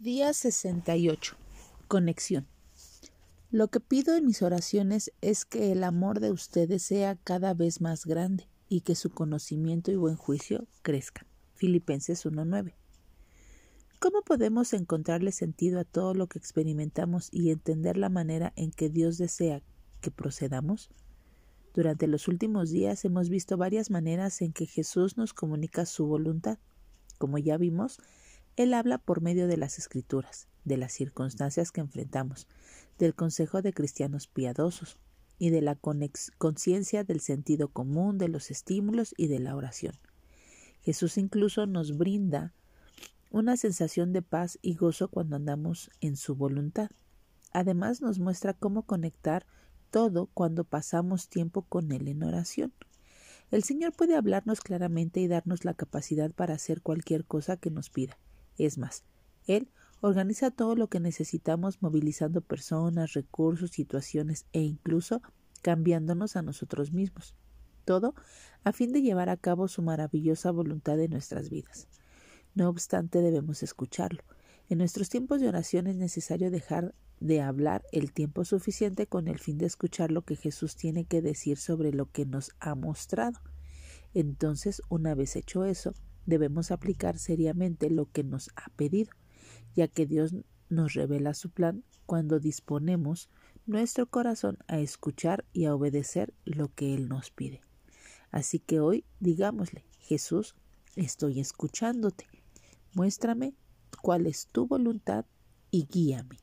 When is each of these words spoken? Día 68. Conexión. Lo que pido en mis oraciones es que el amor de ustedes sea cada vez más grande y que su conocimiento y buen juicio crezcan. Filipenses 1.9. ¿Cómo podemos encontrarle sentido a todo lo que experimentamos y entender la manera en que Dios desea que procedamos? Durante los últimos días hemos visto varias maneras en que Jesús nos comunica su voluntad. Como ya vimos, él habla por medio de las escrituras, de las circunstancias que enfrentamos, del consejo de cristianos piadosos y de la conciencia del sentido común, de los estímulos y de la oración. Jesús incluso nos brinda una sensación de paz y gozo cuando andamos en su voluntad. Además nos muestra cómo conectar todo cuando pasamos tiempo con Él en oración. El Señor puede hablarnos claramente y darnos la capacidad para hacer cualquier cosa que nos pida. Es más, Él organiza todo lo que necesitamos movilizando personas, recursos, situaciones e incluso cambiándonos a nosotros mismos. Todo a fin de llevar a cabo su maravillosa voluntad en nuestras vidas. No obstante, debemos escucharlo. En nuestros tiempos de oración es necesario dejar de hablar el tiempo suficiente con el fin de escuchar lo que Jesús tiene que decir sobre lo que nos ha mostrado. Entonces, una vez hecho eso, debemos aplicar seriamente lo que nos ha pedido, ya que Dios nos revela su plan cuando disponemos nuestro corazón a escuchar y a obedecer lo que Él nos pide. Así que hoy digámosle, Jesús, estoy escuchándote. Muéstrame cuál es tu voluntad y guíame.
Día 0.00 0.32
68. 0.32 1.34
Conexión. 1.88 2.46
Lo 3.50 3.66
que 3.66 3.80
pido 3.80 4.14
en 4.14 4.26
mis 4.26 4.42
oraciones 4.42 5.10
es 5.22 5.44
que 5.44 5.72
el 5.72 5.82
amor 5.82 6.20
de 6.20 6.30
ustedes 6.30 6.84
sea 6.84 7.16
cada 7.16 7.52
vez 7.52 7.80
más 7.80 8.06
grande 8.06 8.48
y 8.68 8.82
que 8.82 8.94
su 8.94 9.10
conocimiento 9.10 9.90
y 9.90 9.96
buen 9.96 10.14
juicio 10.14 10.68
crezcan. 10.82 11.26
Filipenses 11.56 12.24
1.9. 12.24 12.74
¿Cómo 13.98 14.22
podemos 14.22 14.72
encontrarle 14.72 15.32
sentido 15.32 15.80
a 15.80 15.84
todo 15.84 16.14
lo 16.14 16.28
que 16.28 16.38
experimentamos 16.38 17.28
y 17.32 17.50
entender 17.50 17.96
la 17.96 18.08
manera 18.08 18.52
en 18.54 18.70
que 18.70 18.90
Dios 18.90 19.18
desea 19.18 19.62
que 20.00 20.12
procedamos? 20.12 20.90
Durante 21.74 22.06
los 22.06 22.28
últimos 22.28 22.70
días 22.70 23.04
hemos 23.04 23.30
visto 23.30 23.56
varias 23.56 23.90
maneras 23.90 24.42
en 24.42 24.52
que 24.52 24.66
Jesús 24.66 25.16
nos 25.16 25.34
comunica 25.34 25.86
su 25.86 26.06
voluntad. 26.06 26.58
Como 27.18 27.38
ya 27.38 27.56
vimos, 27.56 27.98
él 28.58 28.74
habla 28.74 28.98
por 28.98 29.20
medio 29.20 29.46
de 29.46 29.56
las 29.56 29.78
escrituras, 29.78 30.48
de 30.64 30.76
las 30.76 30.92
circunstancias 30.92 31.70
que 31.70 31.80
enfrentamos, 31.80 32.48
del 32.98 33.14
consejo 33.14 33.62
de 33.62 33.72
cristianos 33.72 34.26
piadosos 34.26 34.98
y 35.38 35.50
de 35.50 35.62
la 35.62 35.76
conciencia 35.76 37.04
del 37.04 37.20
sentido 37.20 37.68
común, 37.68 38.18
de 38.18 38.26
los 38.26 38.50
estímulos 38.50 39.14
y 39.16 39.28
de 39.28 39.38
la 39.38 39.54
oración. 39.54 39.94
Jesús 40.82 41.18
incluso 41.18 41.66
nos 41.66 41.96
brinda 41.96 42.52
una 43.30 43.56
sensación 43.56 44.12
de 44.12 44.22
paz 44.22 44.58
y 44.60 44.74
gozo 44.74 45.06
cuando 45.06 45.36
andamos 45.36 45.92
en 46.00 46.16
su 46.16 46.34
voluntad. 46.34 46.90
Además 47.52 48.00
nos 48.00 48.18
muestra 48.18 48.54
cómo 48.54 48.82
conectar 48.82 49.46
todo 49.92 50.26
cuando 50.34 50.64
pasamos 50.64 51.28
tiempo 51.28 51.62
con 51.62 51.92
Él 51.92 52.08
en 52.08 52.24
oración. 52.24 52.72
El 53.52 53.62
Señor 53.62 53.92
puede 53.92 54.16
hablarnos 54.16 54.60
claramente 54.60 55.20
y 55.20 55.28
darnos 55.28 55.64
la 55.64 55.74
capacidad 55.74 56.32
para 56.32 56.54
hacer 56.54 56.82
cualquier 56.82 57.24
cosa 57.24 57.56
que 57.56 57.70
nos 57.70 57.88
pida. 57.88 58.18
Es 58.58 58.76
más, 58.76 59.04
Él 59.46 59.68
organiza 60.00 60.50
todo 60.50 60.76
lo 60.76 60.88
que 60.88 61.00
necesitamos 61.00 61.82
movilizando 61.82 62.40
personas, 62.40 63.14
recursos, 63.14 63.70
situaciones 63.70 64.46
e 64.52 64.60
incluso 64.60 65.22
cambiándonos 65.62 66.36
a 66.36 66.42
nosotros 66.42 66.92
mismos. 66.92 67.34
Todo 67.84 68.14
a 68.64 68.72
fin 68.72 68.92
de 68.92 69.02
llevar 69.02 69.28
a 69.28 69.36
cabo 69.36 69.66
su 69.68 69.82
maravillosa 69.82 70.50
voluntad 70.50 71.00
en 71.00 71.12
nuestras 71.12 71.50
vidas. 71.50 71.88
No 72.54 72.68
obstante, 72.68 73.22
debemos 73.22 73.62
escucharlo. 73.62 74.22
En 74.68 74.78
nuestros 74.78 75.08
tiempos 75.08 75.40
de 75.40 75.48
oración 75.48 75.86
es 75.86 75.96
necesario 75.96 76.50
dejar 76.50 76.94
de 77.20 77.40
hablar 77.40 77.82
el 77.92 78.12
tiempo 78.12 78.44
suficiente 78.44 79.06
con 79.06 79.26
el 79.28 79.38
fin 79.38 79.58
de 79.58 79.66
escuchar 79.66 80.12
lo 80.12 80.22
que 80.22 80.36
Jesús 80.36 80.76
tiene 80.76 81.04
que 81.04 81.22
decir 81.22 81.56
sobre 81.58 81.92
lo 81.92 82.10
que 82.10 82.26
nos 82.26 82.52
ha 82.60 82.74
mostrado. 82.74 83.40
Entonces, 84.14 84.82
una 84.88 85.14
vez 85.14 85.36
hecho 85.36 85.64
eso, 85.64 85.94
debemos 86.28 86.70
aplicar 86.70 87.18
seriamente 87.18 87.88
lo 87.88 88.04
que 88.04 88.22
nos 88.22 88.50
ha 88.54 88.68
pedido, 88.76 89.12
ya 89.74 89.88
que 89.88 90.04
Dios 90.04 90.34
nos 90.68 90.92
revela 90.92 91.32
su 91.32 91.48
plan 91.48 91.84
cuando 92.04 92.38
disponemos 92.38 93.30
nuestro 93.64 94.06
corazón 94.06 94.58
a 94.66 94.78
escuchar 94.78 95.46
y 95.54 95.64
a 95.64 95.74
obedecer 95.74 96.34
lo 96.44 96.68
que 96.74 96.94
Él 96.94 97.08
nos 97.08 97.30
pide. 97.30 97.62
Así 98.30 98.58
que 98.58 98.78
hoy 98.78 99.06
digámosle, 99.20 99.86
Jesús, 100.00 100.54
estoy 100.96 101.40
escuchándote. 101.40 102.26
Muéstrame 102.92 103.54
cuál 104.02 104.26
es 104.26 104.48
tu 104.48 104.66
voluntad 104.66 105.24
y 105.70 105.86
guíame. 105.86 106.36